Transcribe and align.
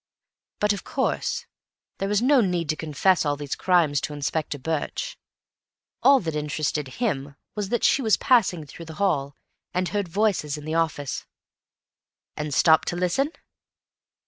But, 0.59 0.73
of 0.73 0.83
course, 0.83 1.45
there 1.99 2.07
was 2.09 2.23
no 2.23 2.41
need 2.41 2.69
to 2.69 2.75
confess 2.75 3.23
all 3.23 3.35
these 3.37 3.53
crimes 3.55 4.01
to 4.01 4.13
Inspector 4.13 4.57
Birch. 4.57 5.15
All 6.01 6.19
that 6.21 6.35
interested 6.35 6.87
him 6.87 7.35
was 7.53 7.69
that 7.69 7.83
she 7.83 8.01
was 8.01 8.17
passing 8.17 8.65
through 8.65 8.85
the 8.85 8.95
hall, 8.95 9.35
and 9.75 9.89
heard 9.89 10.07
voices 10.07 10.57
in 10.57 10.65
the 10.65 10.73
office. 10.73 11.27
"And 12.35 12.51
stopped 12.51 12.87
to 12.87 12.95
listen?" 12.95 13.29